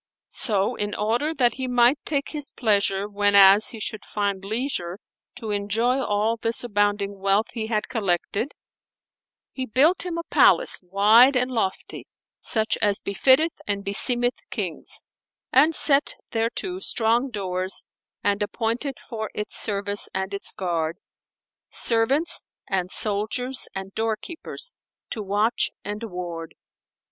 [0.29, 4.97] So, in order that he might take his pleasure whenas he should find leisure
[5.35, 8.53] to enjoy all this abounding wealth he had collected,
[9.51, 12.07] he built him a palace wide and lofty
[12.39, 15.03] such as befitteth and beseemeth Kings;
[15.53, 17.83] and set thereto strong doors
[18.23, 20.97] and appointed, for its service and its guard,
[21.69, 24.73] servants and soldiers and doorkeepers
[25.11, 26.55] to watch and ward.